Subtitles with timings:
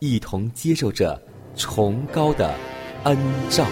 [0.00, 1.20] 一同接受着
[1.54, 2.54] 崇高的
[3.04, 3.16] 恩
[3.50, 3.66] 照。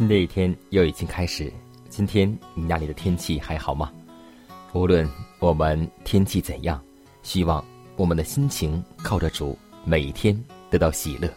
[0.00, 1.52] 新的一天又已经开始，
[1.90, 3.92] 今天你那里的天气还好吗？
[4.72, 5.06] 无论
[5.38, 6.80] 我们天气怎样，
[7.22, 7.62] 希望
[7.96, 10.34] 我们的心情靠着主，每一天
[10.70, 11.28] 得到喜乐。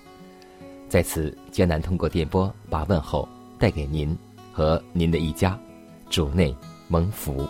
[0.88, 3.28] 在此，艰难通过电波把问候
[3.60, 4.18] 带给您
[4.54, 5.60] 和您的一家，
[6.10, 6.56] 主内
[6.88, 7.46] 蒙福。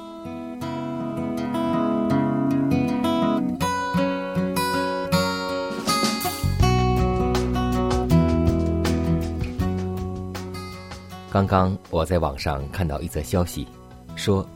[11.33, 13.67] 刚刚我在网上看到一则消息，
[14.15, 14.47] 说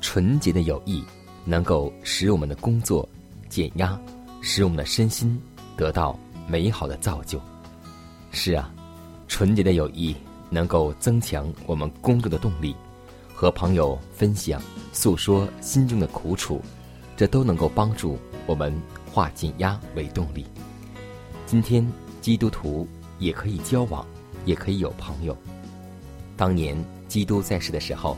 [0.00, 1.04] 纯洁的友谊
[1.44, 3.08] 能够使我们的工作
[3.48, 4.00] 减压，
[4.40, 5.36] 使我们的身心
[5.76, 7.40] 得到美好的造就。
[8.30, 8.72] 是啊，
[9.26, 10.14] 纯洁的友谊
[10.48, 12.72] 能够增强我们工作的动力，
[13.34, 14.62] 和朋友分享、
[14.92, 16.62] 诉说心中的苦楚，
[17.16, 18.72] 这都能够帮助我们
[19.12, 20.46] 化减压为动力。
[21.46, 21.84] 今天
[22.20, 22.86] 基督徒
[23.18, 24.06] 也可以交往，
[24.44, 25.36] 也可以有朋友。
[26.36, 26.76] 当年
[27.08, 28.16] 基督在世的时候，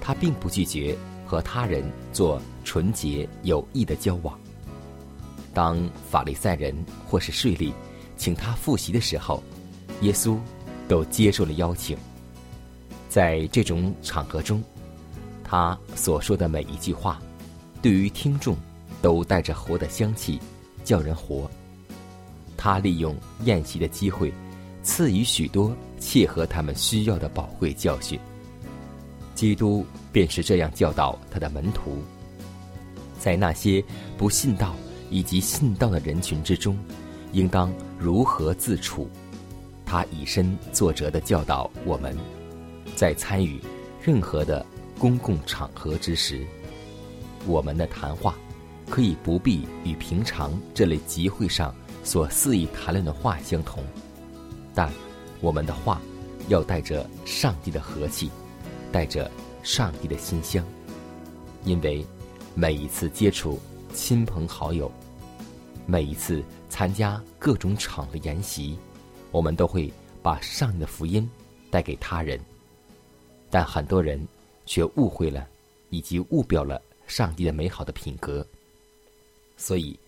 [0.00, 0.96] 他并不拒绝
[1.26, 4.38] 和他人做纯洁有益的交往。
[5.52, 5.78] 当
[6.08, 6.74] 法利赛人
[7.06, 7.72] 或是税吏
[8.16, 9.42] 请他复习的时候，
[10.00, 10.38] 耶稣
[10.88, 11.96] 都接受了邀请。
[13.08, 14.62] 在这种场合中，
[15.42, 17.20] 他所说的每一句话，
[17.82, 18.56] 对于听众
[19.02, 20.38] 都带着活的香气，
[20.84, 21.50] 叫人活。
[22.56, 23.14] 他利用
[23.44, 24.32] 宴席的机会，
[24.82, 25.76] 赐予许多。
[25.98, 28.18] 切合他们需要的宝贵教训，
[29.34, 31.98] 基督便是这样教导他的门徒。
[33.18, 33.82] 在那些
[34.16, 34.74] 不信道
[35.10, 36.78] 以及信道的人群之中，
[37.32, 39.08] 应当如何自处？
[39.84, 42.16] 他以身作则的教导我们，
[42.94, 43.60] 在参与
[44.02, 44.64] 任何的
[44.98, 46.46] 公共场合之时，
[47.46, 48.36] 我们的谈话
[48.88, 53.82] 可以不必与平常这类集会上所肆意谈论的话相同，
[54.74, 54.92] 但。
[55.40, 56.00] 我们的话
[56.48, 58.30] 要带着上帝的和气，
[58.90, 59.30] 带着
[59.62, 60.64] 上帝的馨香，
[61.64, 62.04] 因为
[62.54, 63.58] 每一次接触
[63.92, 64.90] 亲朋好友，
[65.86, 68.76] 每一次参加各种场的筵席，
[69.30, 71.28] 我们都会把上帝的福音
[71.70, 72.38] 带给他人。
[73.50, 74.26] 但很多人
[74.66, 75.46] 却误会了，
[75.90, 78.46] 以及误表了上帝的美好的品格。
[79.56, 79.98] 所以，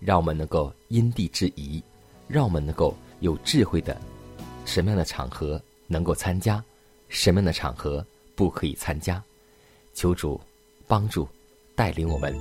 [0.00, 1.82] 让我们能够因地制宜，
[2.26, 3.96] 让我们能够有智慧的。
[4.68, 6.62] 什么样的场合能够参加，
[7.08, 8.04] 什么样的场合
[8.36, 9.20] 不可以参加？
[9.94, 10.38] 求主
[10.86, 11.26] 帮助
[11.74, 12.36] 带领我们，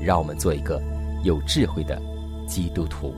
[0.00, 0.82] 让我们做一个
[1.22, 2.02] 有智慧的
[2.48, 3.14] 基督徒。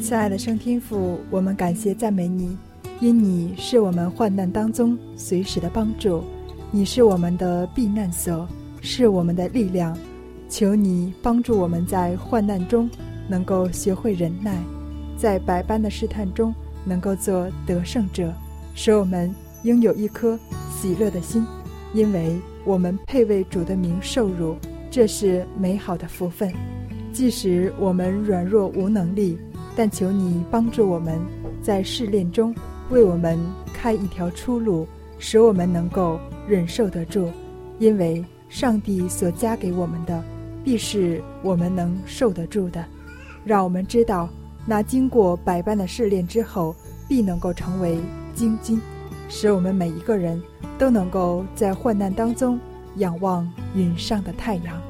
[0.00, 2.56] 亲爱的圣天父，我们感谢赞美你，
[2.98, 6.24] 因你是我们患难当中随时的帮助，
[6.70, 8.48] 你是我们的避难所，
[8.80, 9.94] 是我们的力量。
[10.52, 12.88] 求你帮助我们在患难中
[13.26, 14.54] 能够学会忍耐，
[15.16, 16.54] 在百般的试探中
[16.84, 18.30] 能够做得胜者，
[18.74, 20.38] 使我们拥有一颗
[20.70, 21.42] 喜乐的心，
[21.94, 24.54] 因为我们配为主的名受辱，
[24.90, 26.52] 这是美好的福分。
[27.14, 29.38] 即使我们软弱无能力，
[29.74, 31.18] 但求你帮助我们，
[31.62, 32.54] 在试炼中
[32.90, 33.38] 为我们
[33.72, 34.86] 开一条出路，
[35.18, 37.30] 使我们能够忍受得住。
[37.78, 40.22] 因为上帝所加给我们的，
[40.64, 42.84] 必是我们能受得住的。
[43.44, 44.28] 让我们知道，
[44.66, 46.74] 那经过百般的试炼之后，
[47.08, 47.98] 必能够成为
[48.34, 48.80] 精金，
[49.28, 50.40] 使我们每一个人
[50.78, 52.58] 都能够在患难当中
[52.96, 54.80] 仰望云上的太阳。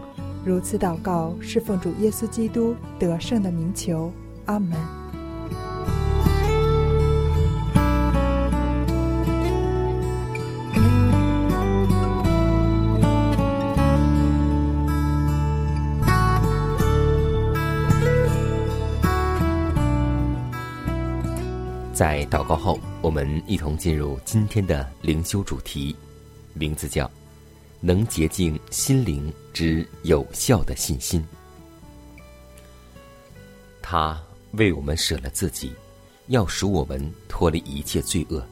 [0.44, 4.12] 如此祷告，是奉主耶稣基督得胜的名求，
[4.46, 5.01] 阿门。
[21.94, 25.94] 在祷告后，我们一同进入今天的灵修主题，
[26.54, 27.10] 名字叫。
[27.84, 31.20] 能洁净心灵之有效的信心，
[33.82, 34.22] 他
[34.52, 35.72] 为我们舍了自己，
[36.28, 38.46] 要赎我们脱离一切罪恶，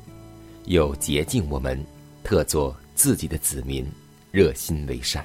[0.64, 1.80] 又洁净我们，
[2.24, 3.86] 特作自己的子民，
[4.32, 5.24] 热心为善。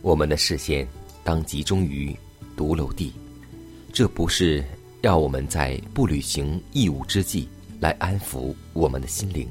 [0.00, 0.86] 我们的视线
[1.24, 2.16] 当集中于
[2.56, 3.12] 独楼地，
[3.92, 4.64] 这不是
[5.02, 7.48] 要我们在不履行义务之际
[7.78, 9.48] 来安抚我们的心灵，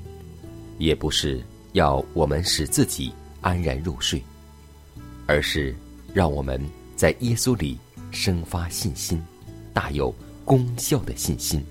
[0.78, 1.44] 也不是。
[1.74, 4.20] 要我们使自己安然入睡，
[5.28, 5.76] 而是
[6.16, 6.60] 让我们
[6.96, 7.78] 在耶稣里
[8.10, 9.22] 生发信心，
[9.72, 10.12] 大有
[10.44, 11.64] 功效的信心，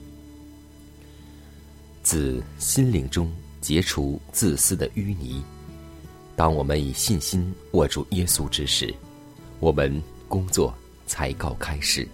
[2.04, 3.28] 自心灵中
[3.60, 5.42] 结除自私的淤泥。
[6.36, 8.94] 当我们以信心握住耶稣之时，
[9.58, 10.72] 我们工作
[11.08, 12.06] 才告开始。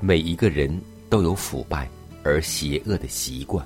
[0.00, 1.88] 每一个人都有腐败
[2.24, 3.64] 而邪恶的习惯。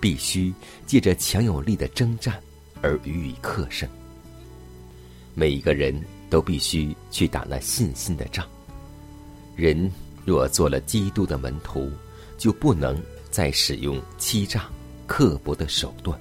[0.00, 0.54] 必须
[0.86, 2.40] 借着强有力的征战
[2.82, 3.88] 而予以克胜。
[5.34, 6.00] 每一个人
[6.30, 8.46] 都必须去打那信心的仗。
[9.56, 9.90] 人
[10.24, 11.90] 若做了基督的门徒，
[12.36, 12.96] 就不能
[13.28, 14.68] 再使用欺诈、
[15.04, 16.16] 刻薄的手段；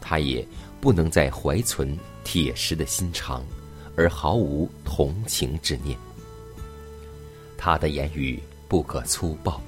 [0.00, 0.42] 他也
[0.80, 1.94] 不能再怀存
[2.24, 3.44] 铁石的心肠，
[3.94, 5.98] 而毫无同情之念。
[7.62, 9.60] 他的言语不可粗暴，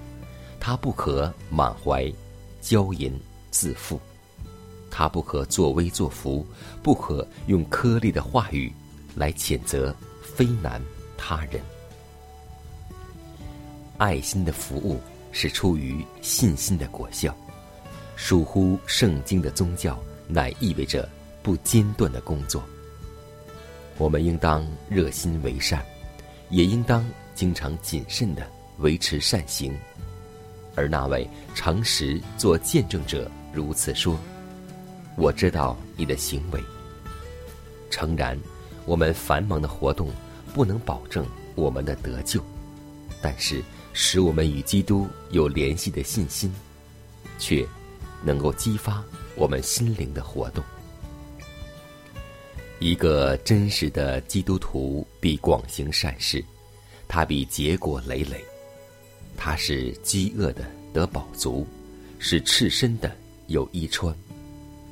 [0.58, 2.10] 他不可满怀。
[2.62, 3.12] 骄淫
[3.50, 4.00] 自负，
[4.88, 6.46] 他不可作威作福，
[6.80, 8.72] 不可用颗粒的话语
[9.16, 9.92] 来谴责
[10.22, 10.80] 非难
[11.18, 11.60] 他人。
[13.98, 15.00] 爱心的服务
[15.32, 17.36] 是出于信心的果效，
[18.14, 19.98] 疏忽圣经的宗教，
[20.28, 21.08] 乃意味着
[21.42, 22.62] 不间断的工作。
[23.98, 25.84] 我们应当热心为善，
[26.48, 28.46] 也应当经常谨慎的
[28.78, 29.74] 维持善行。
[30.74, 34.18] 而那位诚实做见证者如此说
[35.18, 36.62] ：“我知道你的行为。
[37.90, 38.38] 诚然，
[38.86, 40.10] 我们繁忙的活动
[40.54, 42.42] 不能保证我们的得救，
[43.20, 43.62] 但是
[43.92, 46.50] 使我们与基督有联系的信心，
[47.38, 47.66] 却
[48.24, 49.04] 能够激发
[49.36, 50.64] 我们心灵的活动。
[52.78, 56.42] 一个真实的基督徒必广行善事，
[57.12, 58.42] 他必结果累累。”
[59.36, 60.64] 他是饥饿的
[60.94, 61.66] 得饱足，
[62.18, 63.14] 是赤身的
[63.48, 64.16] 有衣穿，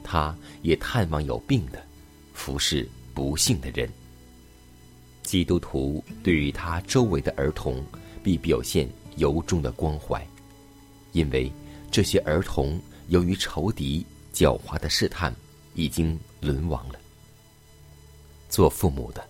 [0.04, 1.82] 他也探望有病的，
[2.34, 3.88] 服侍不幸的人。
[5.22, 7.82] 基督徒对于他周围的儿童，
[8.22, 10.26] 必表现由衷的关怀，
[11.12, 11.50] 因为
[11.90, 12.78] 这些儿童
[13.08, 14.04] 由于仇敌
[14.34, 15.34] 狡猾的试探，
[15.74, 16.98] 已经沦亡了。
[18.48, 19.24] 做父母的，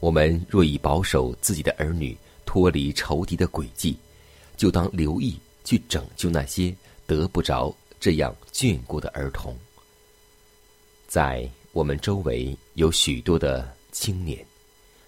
[0.00, 3.96] 我们若以保守自己的儿女脱离仇敌的诡计。
[4.56, 6.76] 就当留意去拯救那些
[7.06, 9.56] 得不着这样眷顾的儿童。
[11.08, 14.44] 在我们周围有许多的青年，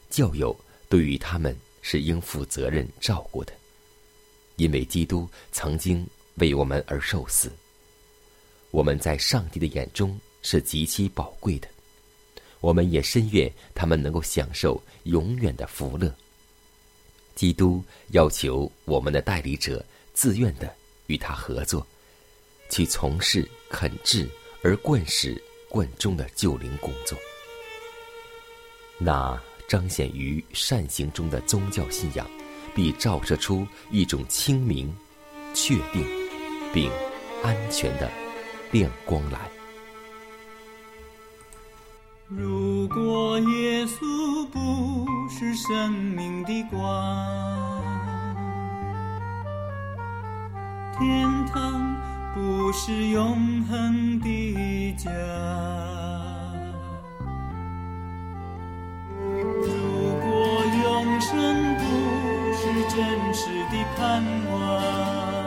[0.08, 0.56] 教友
[0.88, 3.52] 对于他们是应负责任照顾的，
[4.56, 6.02] 因为基督曾经
[6.36, 7.52] 为我们而受死。
[8.70, 11.68] 我们在上帝的眼中是极其宝贵的，
[12.62, 16.10] 我们也深愿他们能够享受永远的福乐。
[17.34, 20.72] 基督要求我们的代理者自愿的
[21.08, 21.84] 与他合作，
[22.70, 24.28] 去从事肯治
[24.62, 27.18] 而贯始贯终的救灵工作。
[28.98, 32.30] 那彰显于善行中的宗教信仰，
[32.74, 34.94] 必照射出一种清明、
[35.52, 36.06] 确定
[36.72, 36.90] 并
[37.42, 38.08] 安全的
[38.70, 39.50] 亮光来。
[42.36, 46.82] 如果耶稣不是生命的光
[50.98, 51.94] 天堂
[52.34, 55.10] 不是永恒的家
[59.34, 61.84] 如果永生不
[62.54, 65.41] 是真实的盼望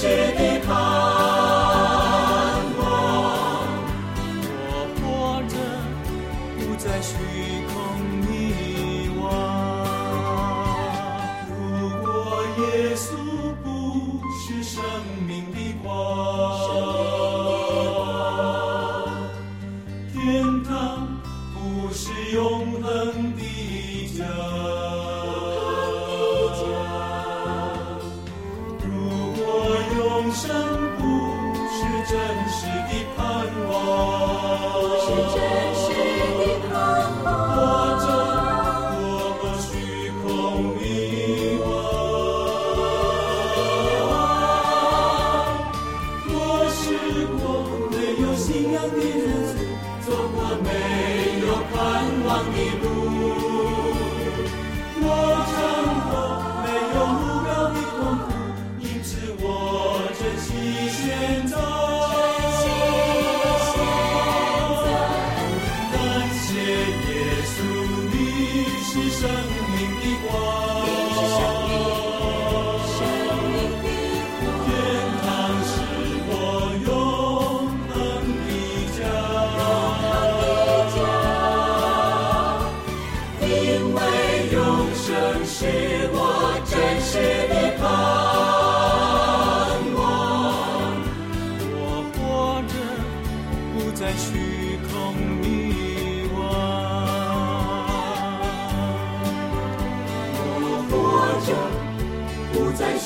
[0.00, 0.37] 我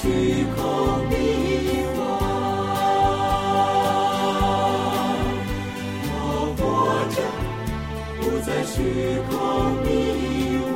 [0.02, 0.08] 虚
[0.56, 0.58] 空
[1.10, 1.14] 迷
[1.94, 1.96] 惘，
[6.10, 6.12] 我
[6.58, 6.60] 活
[7.14, 7.16] 着
[8.18, 8.74] 不再虚
[9.30, 9.32] 空
[9.84, 9.86] 迷
[10.66, 10.74] 惘。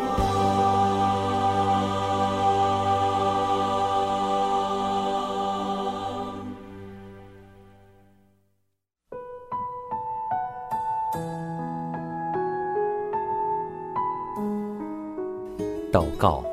[15.90, 16.44] 祷告，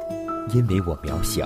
[0.56, 1.46] 因为我渺小；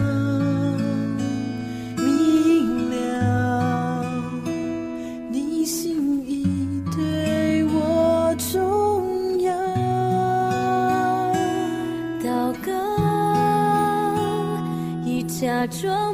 [15.81, 16.13] 说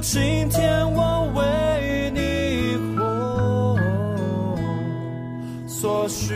[0.00, 3.76] 今天我为你活，
[5.66, 6.34] 所需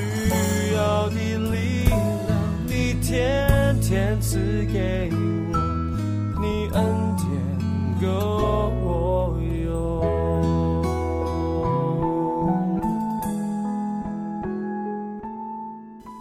[0.75, 1.99] 要的力量，
[2.66, 5.09] 你天天赐给
[5.52, 5.59] 我，
[6.40, 7.26] 你恩典
[8.02, 8.09] 够
[8.83, 9.73] 我用。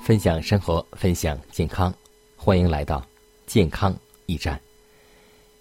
[0.03, 1.93] 分享生活，分享健康，
[2.37, 3.03] 欢迎来到
[3.47, 3.95] 健康
[4.27, 4.59] 驿站。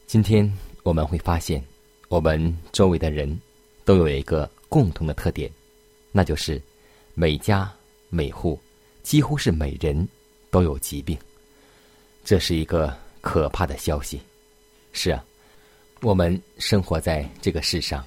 [0.06, 1.62] 今天我们会发现，
[2.10, 3.40] 我们周围的人
[3.84, 5.48] 都有一个共同的特点，
[6.10, 6.60] 那就是
[7.14, 7.72] 每家
[8.08, 8.58] 每户
[9.04, 10.08] 几乎是每人
[10.50, 11.16] 都有疾病。
[12.24, 14.20] 这是一个可怕的消息。
[14.90, 15.24] 是啊，
[16.00, 18.04] 我们生活在这个世上，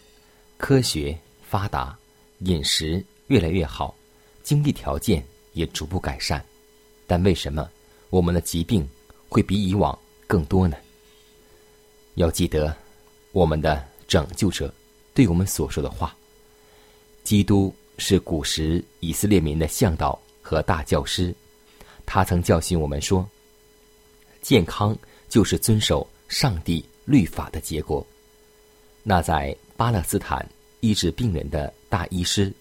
[0.58, 1.98] 科学发达，
[2.40, 3.96] 饮食越来越好，
[4.44, 6.44] 经济条件也逐步改善，
[7.08, 7.70] 但为什么
[8.10, 8.86] 我们的疾病
[9.30, 10.76] 会比以往更多呢？
[12.16, 12.76] 要记得，
[13.32, 13.82] 我们的
[14.14, 14.72] 拯救者
[15.16, 16.16] 对我们所说的话：
[17.24, 21.34] 基督是古时以色列民的向导和大教师，
[22.06, 23.28] 他曾教训我们说，
[24.40, 24.96] 健康
[25.30, 28.06] 就是遵守上帝律法的结果。
[29.02, 30.48] 那在巴勒斯坦
[30.82, 32.54] 医治病人的大医师，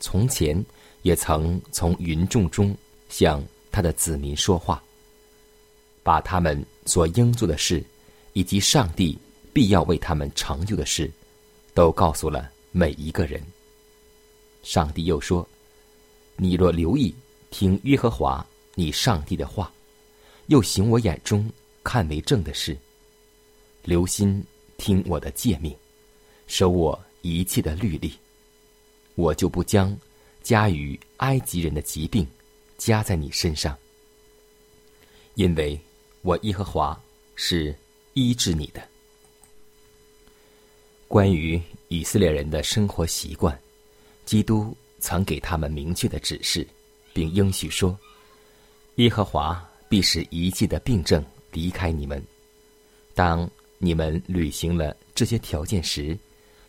[0.00, 0.60] 从前
[1.02, 2.76] 也曾从云众中
[3.08, 4.82] 向他的子民说话，
[6.02, 7.80] 把他们所应做的事，
[8.32, 9.16] 以及上帝
[9.56, 11.10] 必要为他们成就的事，
[11.72, 13.42] 都告诉了每一个人。
[14.62, 15.48] 上帝又说
[16.36, 17.14] ：“你若留意
[17.48, 19.72] 听耶和华你上帝的话，
[20.48, 21.50] 又行我眼中
[21.82, 22.76] 看为正的事，
[23.82, 24.44] 留心
[24.76, 25.74] 听我的诫命，
[26.46, 28.12] 守我一切的律例，
[29.14, 29.96] 我就不将
[30.42, 32.28] 加于埃及人的疾病
[32.76, 33.74] 加在你身上，
[35.34, 35.80] 因为
[36.20, 37.02] 我耶和华
[37.36, 37.74] 是
[38.12, 38.86] 医治你的。”
[41.08, 43.56] 关于以色列人的生活习惯，
[44.24, 46.66] 基督曾给他们明确的指示，
[47.12, 47.96] 并应许说
[48.96, 52.22] ：“耶和华必使一切的病症离开你们。
[53.14, 56.18] 当你们履行了这些条件时，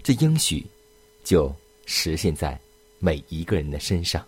[0.04, 0.65] 这应许
[1.23, 1.54] 就
[1.86, 2.60] 实现在
[3.00, 4.23] 每一个人的身上。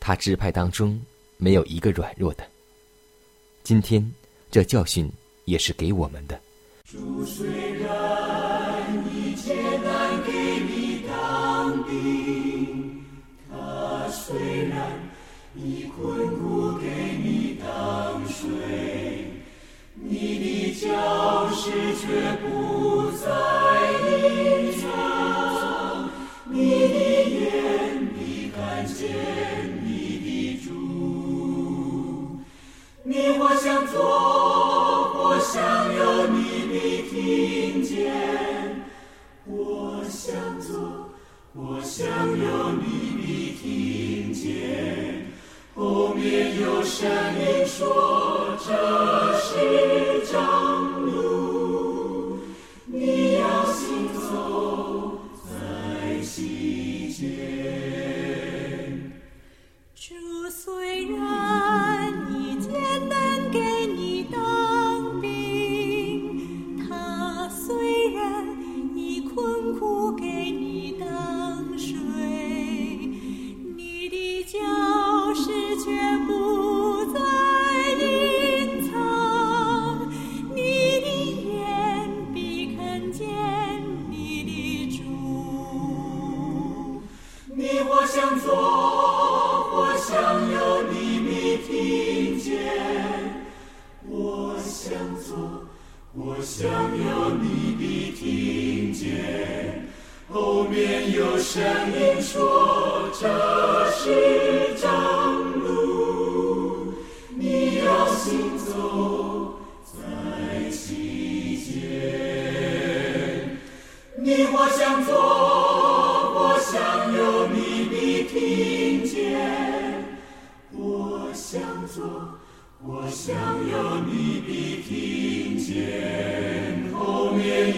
[0.00, 1.00] 他支派当中
[1.36, 2.44] 没有一个软弱的。
[3.62, 4.12] 今天
[4.50, 5.10] 这教训
[5.44, 6.40] 也是给我们的。
[6.86, 8.29] 主虽然
[22.10, 23.30] 却不在
[24.02, 24.84] 你家，
[26.50, 26.96] 你的
[27.30, 29.06] 眼，你看见，
[29.84, 30.68] 你的主，
[33.04, 35.62] 你或想做，我想
[35.94, 38.82] 要你必听见，
[39.46, 41.10] 我想做，
[41.54, 45.30] 我想要你必听见，
[45.76, 48.68] 后面有声音说这
[49.38, 49.89] 是。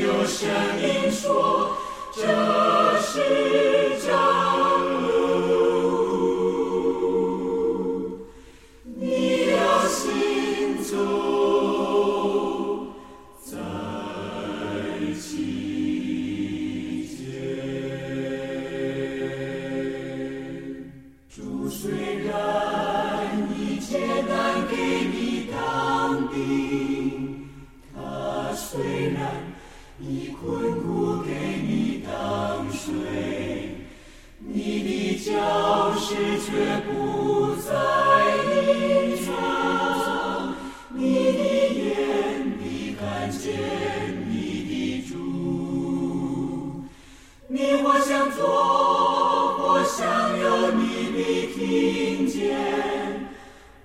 [0.00, 0.48] 有声
[0.80, 1.76] 音说
[2.12, 2.22] 这
[3.00, 4.71] 是家。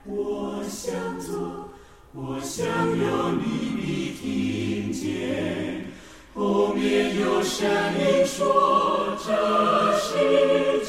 [0.05, 1.69] 我想左，
[2.13, 5.85] 我想右，你必听见。
[6.33, 10.85] 后面有声音说：“这是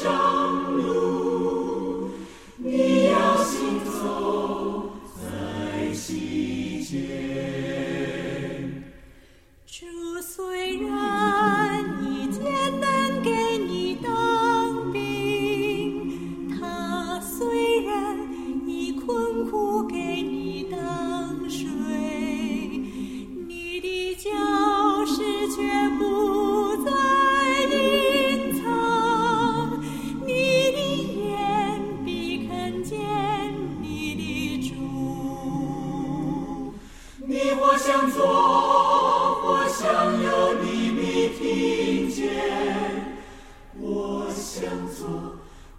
[44.69, 45.09] 我想做，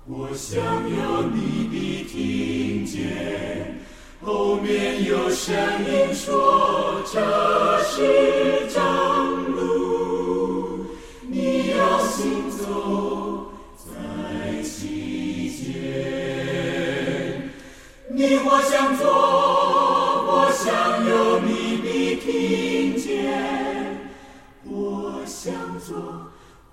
[0.07, 0.59] 我想
[0.99, 3.79] 要，你必听见。
[4.21, 5.55] 后面有声
[5.87, 7.21] 音说：“这
[7.85, 8.83] 是正
[9.53, 10.87] 路，
[11.29, 17.53] 你要行走在其间。”
[18.13, 22.70] 你或向左，我想有，你必听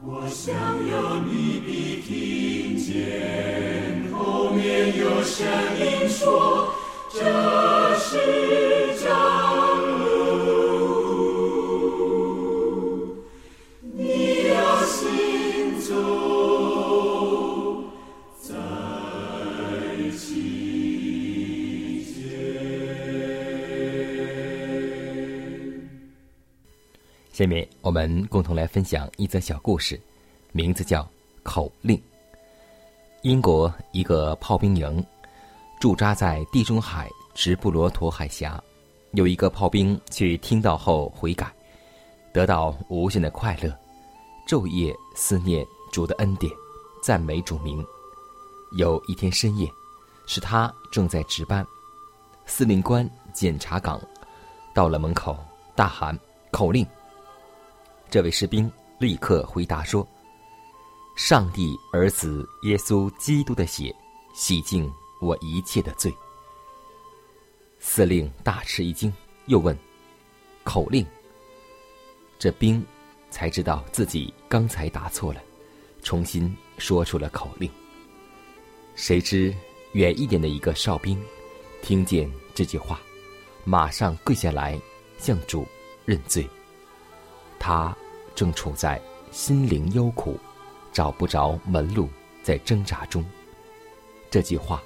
[0.05, 0.53] 我想
[0.91, 4.11] 要，你必听见。
[4.13, 5.47] 后面有声
[5.79, 6.71] 音说
[7.11, 7.19] ：“这
[7.97, 8.76] 是
[27.37, 30.01] 下面我们共同来分享一则小故事，
[30.53, 31.03] 名字叫
[31.43, 31.95] 《口令》。
[33.21, 35.05] 英国一个炮兵营
[35.79, 38.59] 驻扎在地中海直布罗陀海峡，
[39.11, 41.53] 有一个炮兵去听到后悔改，
[42.33, 43.71] 得到无限的快乐，
[44.47, 46.51] 昼夜思念主的恩典，
[47.03, 47.85] 赞美主名。
[48.79, 49.71] 有一天深夜，
[50.25, 51.63] 是他正在值班，
[52.47, 54.01] 司令官检查岗
[54.73, 55.37] 到了门口，
[55.75, 56.17] 大喊
[56.49, 56.83] 口令。
[58.09, 60.07] 这位士兵立刻回答说
[61.17, 63.93] ：“上帝儿子耶稣基督的血，
[64.33, 66.13] 洗净我一切的罪。”
[67.79, 69.13] 司令大吃一惊，
[69.47, 69.77] 又问
[70.63, 71.05] ：“口令？”
[72.39, 72.83] 这兵
[73.29, 75.41] 才知道自己刚才答错了，
[76.01, 77.69] 重新说出了口令。
[78.95, 79.53] 谁知
[79.91, 81.21] 远一点的一个哨兵，
[81.81, 83.01] 听见这句话，
[83.65, 84.79] 马上跪下来
[85.17, 85.67] 向主
[86.05, 86.47] 认罪。
[87.59, 87.95] 他
[88.35, 90.37] 正处在心灵忧苦、
[90.91, 92.07] 找不着门路，
[92.43, 93.23] 在挣扎中。
[94.29, 94.81] 这句话，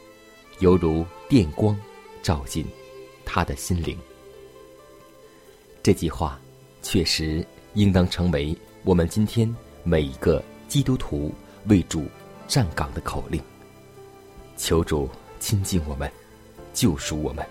[0.60, 1.78] 犹如电光
[2.22, 2.66] 照进
[3.26, 3.98] 他的心灵。
[5.84, 6.40] 这句话，
[6.82, 9.54] 确实应当成为我们今天
[9.84, 11.34] 每一个基督徒
[11.68, 12.06] 为主
[12.48, 13.42] 站岗的口令。
[14.58, 16.12] 求主亲近我们，
[16.74, 17.46] 救赎我们。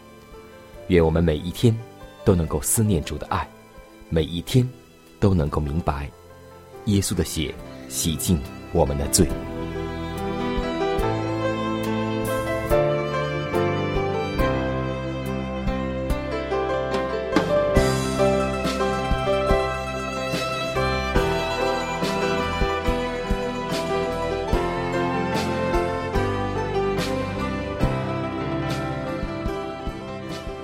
[0.88, 1.76] 愿我们每一天
[2.24, 3.48] 都能够思念主的爱，
[4.08, 4.68] 每一天
[5.20, 6.10] 都能够明白，
[6.86, 7.54] 耶稣的血
[7.88, 8.40] 洗净
[8.72, 9.28] 我们的罪。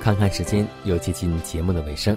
[0.00, 2.16] 看看时间，又接近节目的尾声。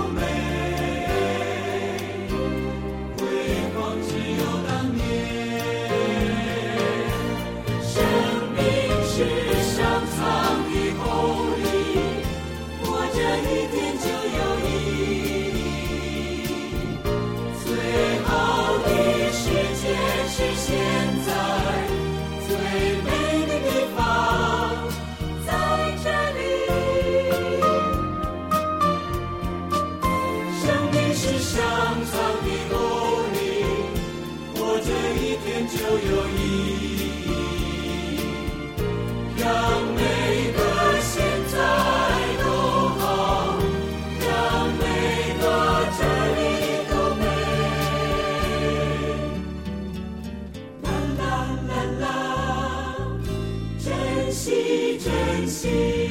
[55.48, 56.05] see.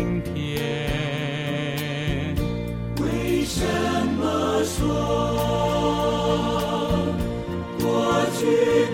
[0.00, 0.34] 今天。
[3.02, 3.60] 为什
[4.16, 4.78] 么说
[7.78, 7.84] 过
[8.38, 8.40] 去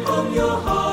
[0.04, 0.85] 朋友好